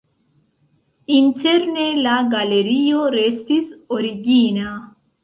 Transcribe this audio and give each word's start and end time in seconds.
Interne 1.17 1.85
la 2.05 2.15
galerio 2.31 3.03
restis 3.17 3.69
origina. 3.99 4.73